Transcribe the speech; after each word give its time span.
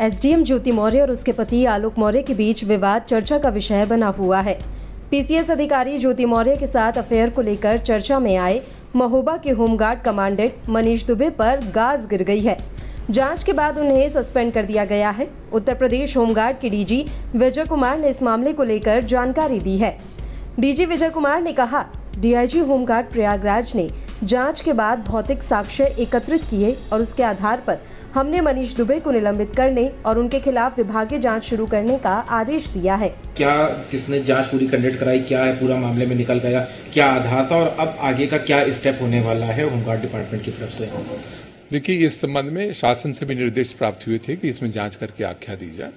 SDM 0.00 0.44
ज्योति 0.44 0.72
मौर्य 0.72 1.00
और 1.00 1.10
उसके 1.10 1.32
पति 1.32 1.64
आलोक 1.64 1.98
मौर्य 1.98 2.20
के 2.22 2.34
बीच 2.34 2.62
विवाद 2.64 3.02
चर्चा 3.02 3.38
का 3.38 3.48
विषय 3.48 3.84
बना 3.86 4.06
हुआ 4.08 4.40
है। 4.40 4.56
पीसीएस 5.10 5.50
अधिकारी 5.50 5.98
ज्योति 5.98 6.24
मौर्य 6.24 6.54
के 6.56 6.66
साथ 6.66 6.98
अफेयर 6.98 7.30
को 7.30 7.42
लेकर 7.42 7.78
चर्चा 7.78 8.18
में 8.18 8.36
आए 8.36 8.62
महोबा 8.96 9.36
के 9.36 9.50
होमगार्ड 9.50 10.00
कमांडेंट 10.00 10.68
मनीष 10.68 11.04
दुबे 11.06 11.28
पर 11.30 11.60
गाज 11.74 12.06
गिर 12.06 12.22
गई 12.22 12.40
है। 12.40 12.56
जाँच 13.10 13.42
के 13.42 13.52
बाद 13.52 13.78
उन्हें 13.78 14.08
सस्पेंड 14.10 14.52
कर 14.52 14.64
दिया 14.64 14.84
गया 14.84 15.10
है। 15.10 15.28
उत्तर 15.52 15.74
प्रदेश 15.74 16.16
होमगार्ड 16.16 16.58
के 16.58 16.70
डीजी 16.70 17.04
विजय 17.36 17.64
कुमार 17.64 17.98
ने 17.98 18.10
इस 18.10 18.22
मामले 18.22 18.52
को 18.52 18.62
लेकर 18.62 19.02
जानकारी 19.04 19.60
दी 19.60 19.76
है। 19.78 19.96
डीजी 20.60 20.86
विजय 20.86 21.10
कुमार 21.10 21.42
ने 21.42 21.52
कहा, 21.52 21.84
डीआईजी 22.18 22.58
होमगार्ड 22.58 23.10
प्रयागराज 23.10 23.72
ने 23.76 23.88
जाँच 24.24 24.60
के 24.60 24.72
बाद 24.72 25.04
भौतिक 25.04 25.42
साक्ष्य 25.42 25.94
एकत्रित 25.98 26.44
किए 26.44 26.76
और 26.92 27.02
उसके 27.02 27.22
आधार 27.22 27.62
पर 27.66 27.78
हमने 28.14 28.40
मनीष 28.40 28.74
दुबे 28.76 28.98
को 29.00 29.10
निलंबित 29.10 29.54
करने 29.56 29.86
और 30.06 30.18
उनके 30.18 30.38
खिलाफ 30.40 30.78
विभागीय 30.78 31.18
जाँच 31.18 31.44
शुरू 31.44 31.66
करने 31.66 31.98
का 31.98 32.12
आदेश 32.30 32.66
दिया 32.68 32.94
है। 32.94 33.08
क्या 33.36 33.52
किसने 33.90 34.20
जाँच 34.22 34.46
पूरी 34.46 34.66
कंडक्ट 34.68 34.98
कराई? 35.00 35.20
क्या 35.20 35.44
है? 35.44 35.52
पूरा 35.60 35.76
मामले 35.76 36.06
में 36.06 36.14
निकल 36.16 36.38
गया? 36.38 36.60
क्या 36.92 37.06
आधार 37.08 37.48
था? 37.50 37.56
और 37.56 37.76
अब 37.80 37.96
आगे 38.00 38.26
का 38.26 38.38
क्या 38.40 38.72
स्टेप 38.72 38.98
होने 39.00 39.20
वाला 39.20 39.46
है 39.46 39.68
होमगार्ड 39.70 40.00
डिपार्टमेंट 40.00 40.44
की 40.44 40.50
तरफ़ 40.50 40.72
से? 40.72 40.90
देखिए 41.72 42.06
इस 42.06 42.20
संबंध 42.20 42.52
में 42.52 42.72
शासन 42.72 43.12
से 43.12 43.26
भी 43.26 43.34
निर्देश 43.34 43.72
प्राप्त 43.72 44.06
हुए 44.06 44.18
थे 44.18 44.36
कि 44.36 44.48
इसमें 44.48 44.70
जाँच 44.70 44.96
करके 44.96 45.24
आख्या 45.24 45.54
दी 45.54 45.70
जाए। 45.76 45.92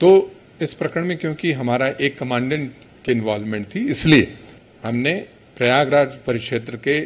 तो 0.00 0.30
इस 0.60 0.74
प्रकरण 0.74 1.06
में 1.06 1.16
क्योंकि 1.18 1.52
हमारा 1.52 1.88
एक 1.88 2.18
कमांडेंट 2.18 2.70
की 3.04 3.12
इन्वॉल्वमेंट 3.12 3.66
थी 3.74 3.86
इसलिए 3.88 4.32
हमने 4.84 5.14
प्रयागराज 5.56 6.16
परिक्षेत्र 6.26 6.76
के 6.78 7.00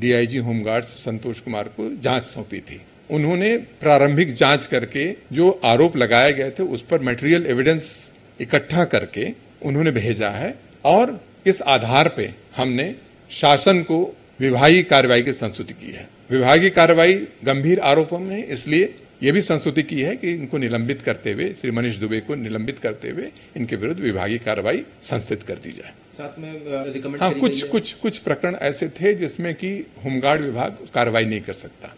डीआईजी 0.00 0.38
होमगार्ड 0.38 0.84
संतोष 0.86 1.40
कुमार 1.40 1.68
को 1.76 1.90
जाँच 2.02 2.24
सौंपी 2.26 2.60
थी। 2.60 2.80
उन्होंने 3.10 3.56
प्रारंभिक 3.80 4.32
जाँच 4.34 4.66
करके 4.66 5.10
जो 5.32 5.50
आरोप 5.64 5.96
लगाए 5.96 6.32
गए 6.32 6.50
थे 6.50 6.62
उस 6.62 6.82
पर 6.82 7.02
मटेरियल 7.02 7.46
एविडेंस 7.46 8.12
इकट्ठा 8.40 8.84
करके 8.84 9.32
उन्होंने 9.62 9.90
भेजा 9.90 10.30
है 10.30 10.54
और 10.84 11.18
इस 11.46 11.62
आधार 11.62 12.08
पे 12.08 12.32
हमने 12.56 12.94
शासन 13.30 13.82
को 13.82 14.02
विभागीय 14.40 14.82
कार्रवाई 14.82 15.22
की 15.22 15.32
संस्तुति 15.32 15.74
की 15.74 15.92
है। 15.92 16.08
विभागीय 16.30 16.70
कार्रवाई 16.70 17.14
गंभीर 17.44 17.80
आरोपों 17.80 18.18
में 18.18 18.46
इसलिए 18.46 18.94
यह 19.22 19.32
भी 19.32 19.40
संस्तुति 19.40 19.82
की 19.82 20.00
है 20.00 20.14
कि 20.16 20.30
इनको 20.30 20.58
निलंबित 20.58 21.02
करते 21.02 21.32
हुए 21.32 21.48
श्री 21.60 21.70
मनीष 21.70 21.96
दुबे 21.96 22.20
को 22.20 22.34
निलंबित 22.34 22.78
करते 22.78 23.10
हुए 23.10 23.30
इनके 23.56 23.76
विरुद्ध 23.76 24.00
विभागीय 24.00 24.38
कार्रवाई 24.38 24.84
संस्थित 25.02 25.42
कर 25.42 25.54
दी 25.54 25.72
जाए। 25.72 25.92
साथ 26.16 26.38
में 26.38 27.20
हाँ 27.20 27.32
कुछ 27.32 27.62
कुछ 27.62 27.92
कुछ 27.92 28.18
प्रकरण 28.18 28.54
ऐसे 28.62 28.88
थे 28.88 29.14
जिसमें 29.14 29.54
कि 29.54 29.70
होमगार्ड 30.04 30.42
विभाग 30.42 30.86
कार्रवाई 30.94 31.24
नहीं 31.24 31.40
कर 31.40 31.52
सकता। 31.52 31.94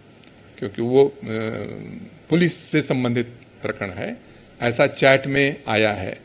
क्योंकि 0.58 0.82
वो 0.82 1.12
पुलिस 2.30 2.54
से 2.70 2.82
संबंधित 2.82 3.34
प्रकरण 3.62 3.90
है। 3.90 4.16
ऐसा 4.60 4.86
चैट 4.86 5.26
में 5.26 5.56
आया 5.68 5.92
है 5.92 6.16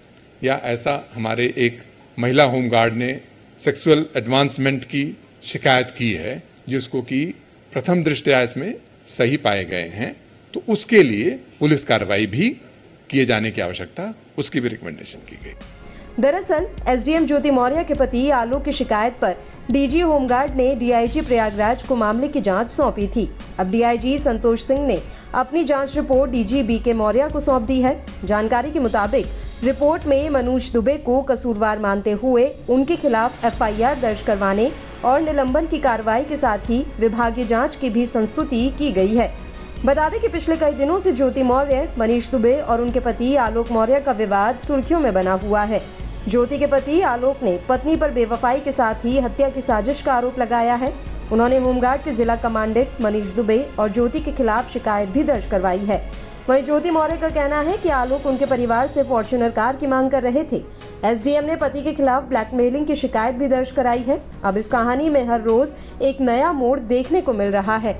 या 0.43 0.59
ऐसा 0.65 0.93
हमारे 1.13 1.53
एक 1.57 1.81
महिला 2.17 2.43
होमगार्ड 2.43 2.93
ने 2.93 3.19
सेक्सुअल 3.59 4.05
एडवांसमेंट 4.17 4.83
की 4.85 5.03
शिकायत 5.43 5.91
की 5.97 6.11
है, 6.13 6.41
जिसको 6.69 7.01
कि 7.01 7.25
प्रथम 7.71 8.03
दृष्टया 8.03 8.41
इसमें 8.41 8.73
सही 9.07 9.37
पाए 9.37 9.63
गए 9.65 9.87
हैं 9.89 10.15
तो 10.53 10.63
उसके 10.69 11.03
लिए 11.03 11.29
पुलिस 11.59 11.83
कार्रवाई 11.83 12.25
भी 12.27 12.49
किए 13.09 13.25
जाने 13.25 13.51
की 13.51 13.61
आवश्यकता, 13.61 14.13
उसकी 14.37 14.59
भी 14.59 14.69
रिकमेंडेशन 14.69 15.19
की 15.19 15.35
गई। 15.35 15.53
दरअसल, 16.19 16.67
एसडीएम 16.87 17.25
ज्योति 17.25 17.51
मौर्य 17.51 17.83
के 17.83 17.93
पति 17.93 18.29
आलोक 18.29 18.63
की 18.63 18.71
शिकायत 18.71 19.13
पर 19.21 19.35
डीजी 19.71 19.99
होमगार्ड 19.99 20.55
ने 20.55 20.75
डीआईजी 20.75 21.21
प्रयागराज 21.21 21.83
को 21.83 21.95
मामले 21.95 22.27
की 22.27 22.41
जाँच 22.41 22.71
सौंपी 22.71 23.07
थी। 23.07 23.29
अब 23.59 23.69
डीआईजी 23.71 24.17
संतोष 24.17 24.63
सिंह 24.63 24.85
ने 24.87 24.99
अपनी 25.33 25.63
जाँच 25.63 25.95
रिपोर्ट 25.95 26.31
डीजी 26.31 26.63
बी 26.63 26.79
के 26.79 26.93
मौर्य 26.93 27.29
को 27.33 27.39
सौंप 27.39 27.61
दी 27.61 27.81
है। 27.81 28.05
जानकारी 28.23 28.71
के 28.71 28.79
मुताबिक, 28.79 29.25
रिपोर्ट 29.63 30.05
में 30.05 30.29
मनोज 30.29 30.71
दुबे 30.73 30.97
को 30.97 31.21
कसूरवार 31.21 31.79
मानते 31.79 32.11
हुए 32.11 32.49
उनके 32.69 32.95
खिलाफ 32.95 33.45
एफआईआर 33.45 33.99
दर्ज 33.99 34.21
करवाने 34.21 34.71
और 35.05 35.21
निलंबन 35.21 35.65
की 35.65 35.77
कार्रवाई 35.77 36.23
के 36.23 36.37
साथ 36.37 36.69
ही 36.69 36.85
विभागीय 36.99 37.43
जाँच 37.43 37.75
की 37.75 37.89
भी 37.89 38.05
संस्तुति 38.05 38.69
की 38.77 38.91
गई 38.91 39.15
है। 39.15 39.33
बता 39.85 40.07
दें 40.09 40.19
कि 40.21 40.27
पिछले 40.27 40.55
कई 40.57 40.73
दिनों 40.73 40.99
से 40.99 41.11
ज्योति 41.11 41.43
मौर्य, 41.43 41.87
मनीष 41.99 42.29
दुबे 42.31 42.53
और 42.53 42.81
उनके 42.81 42.99
पति 42.99 43.35
आलोक 43.35 43.71
मौर्य 43.71 43.99
का 43.99 44.11
विवाद 44.11 44.57
सुर्खियों 44.57 44.99
में 44.99 45.13
बना 45.13 45.33
हुआ 45.43 45.63
है। 45.63 45.81
ज्योति 46.27 46.57
के 46.59 46.67
पति 46.67 46.99
आलोक 47.01 47.41
ने 47.43 47.57
पत्नी 47.69 47.95
पर 47.95 48.11
बेवफाई 48.11 48.59
के 48.59 48.71
साथ 48.71 49.05
ही 49.05 49.17
हत्या 49.19 49.49
की 49.49 49.61
साजिश 49.61 50.01
का 50.01 50.13
आरोप 50.13 50.37
लगाया 50.39 50.75
है। 50.75 50.93
उन्होंने 51.31 51.57
होमगार्ड 51.57 52.03
के 52.03 52.11
जिला 52.11 52.35
कमांडेंट 52.35 53.01
मनीष 53.01 53.33
दुबे 53.33 53.57
और 53.79 53.89
ज्योति 53.89 54.19
के 54.19 54.31
खिलाफ 54.31 54.71
शिकायत 54.73 55.09
भी 55.09 55.23
दर्ज 55.23 55.45
करवाई 55.45 55.85
है। 55.85 56.01
वहीं 56.49 56.63
ज्योति 56.63 56.91
मौर्य 56.91 57.17
का 57.17 57.29
कहना 57.29 57.61
है 57.61 57.77
कि 57.77 57.89
आलोक 57.89 58.25
उनके 58.25 58.45
परिवार 58.45 58.87
से 58.87 59.03
फॉर्च्यूनर 59.03 59.49
कार 59.49 59.75
की 59.75 59.87
मांग 59.87 60.11
कर 60.11 60.23
रहे 60.23 60.43
थे। 60.43 60.61
एसडीएम 61.05 61.45
ने 61.45 61.55
पति 61.55 61.81
के 61.81 61.93
खिलाफ 61.93 62.23
ब्लैकमेलिंग 62.23 62.85
की 62.85 62.95
शिकायत 62.95 63.35
भी 63.35 63.47
दर्ज 63.47 63.71
कराई 63.71 64.03
है। 64.03 64.21
अब 64.43 64.57
इस 64.57 64.67
कहानी 64.67 65.09
में 65.09 65.23
हर 65.27 65.41
रोज 65.41 66.01
एक 66.01 66.21
नया 66.21 66.51
मोड़ 66.51 66.79
देखने 66.79 67.21
को 67.21 67.33
मिल 67.33 67.51
रहा 67.51 67.77
है। 67.77 67.99